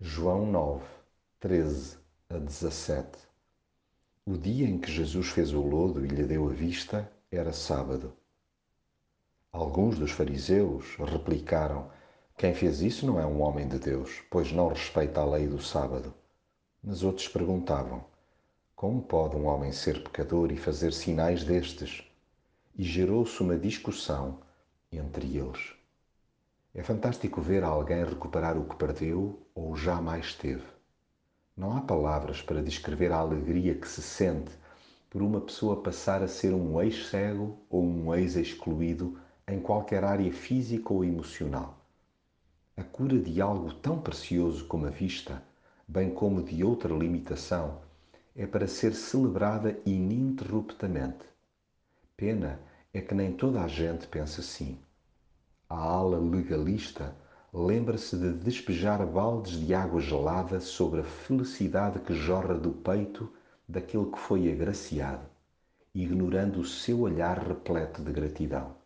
[0.00, 0.84] João 9,
[1.38, 1.96] 13
[2.28, 3.16] a 17
[4.26, 8.12] O dia em que Jesus fez o lodo e lhe deu a vista era sábado.
[9.52, 11.92] Alguns dos fariseus replicaram:
[12.36, 15.62] Quem fez isso não é um homem de Deus, pois não respeita a lei do
[15.62, 16.12] sábado.
[16.82, 18.04] Mas outros perguntavam:
[18.74, 22.02] Como pode um homem ser pecador e fazer sinais destes?
[22.76, 24.40] E gerou-se uma discussão
[24.90, 25.83] entre eles.
[26.76, 30.64] É fantástico ver alguém recuperar o que perdeu ou jamais teve.
[31.56, 34.50] Não há palavras para descrever a alegria que se sente
[35.08, 39.16] por uma pessoa passar a ser um ex-cego ou um ex-excluído
[39.46, 41.78] em qualquer área física ou emocional.
[42.76, 45.40] A cura de algo tão precioso como a vista,
[45.86, 47.82] bem como de outra limitação,
[48.34, 51.24] é para ser celebrada ininterruptamente.
[52.16, 52.58] Pena
[52.92, 54.76] é que nem toda a gente pensa assim.
[55.76, 57.16] A ala legalista
[57.52, 63.28] lembra-se de despejar baldes de água gelada sobre a felicidade que jorra do peito
[63.68, 65.26] daquele que foi agraciado,
[65.92, 68.76] ignorando o seu olhar repleto de gratidão.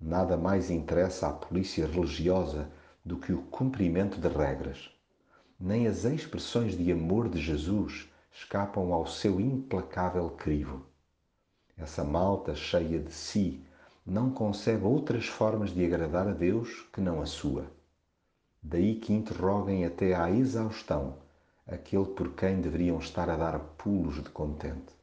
[0.00, 2.70] Nada mais interessa à polícia religiosa
[3.04, 4.90] do que o cumprimento de regras.
[5.60, 10.86] Nem as expressões de amor de Jesus escapam ao seu implacável crivo.
[11.76, 13.66] Essa malta cheia de si
[14.06, 17.66] não concebe outras formas de agradar a Deus que não a sua.
[18.62, 21.18] Daí que interroguem até à exaustão
[21.66, 24.94] aquele por quem deveriam estar a dar pulos de contente.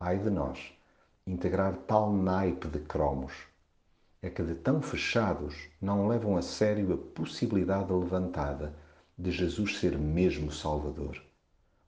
[0.00, 0.72] Ai de nós,
[1.26, 3.32] integrar tal naipe de cromos
[4.22, 8.74] é que de tão fechados não levam a sério a possibilidade levantada
[9.18, 11.22] de Jesus ser mesmo Salvador.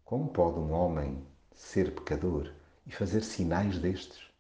[0.05, 2.53] Como pode um homem ser pecador
[2.87, 4.36] e fazer sinais destes?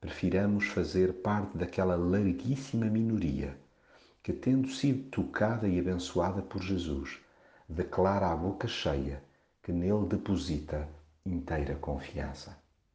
[0.00, 3.54] Prefiramos fazer parte daquela larguíssima minoria
[4.22, 7.18] que, tendo sido tocada e abençoada por Jesus,
[7.68, 9.22] declara à boca cheia
[9.62, 10.88] que nele deposita
[11.24, 12.56] inteira confiança.